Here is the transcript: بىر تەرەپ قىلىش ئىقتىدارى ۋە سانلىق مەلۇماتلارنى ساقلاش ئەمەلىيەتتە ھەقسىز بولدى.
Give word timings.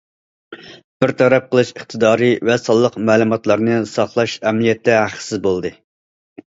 بىر 1.03 1.13
تەرەپ 1.19 1.45
قىلىش 1.51 1.69
ئىقتىدارى 1.75 2.31
ۋە 2.49 2.57
سانلىق 2.63 2.99
مەلۇماتلارنى 3.11 3.79
ساقلاش 3.95 4.39
ئەمەلىيەتتە 4.43 4.99
ھەقسىز 5.03 5.45
بولدى. 5.49 5.79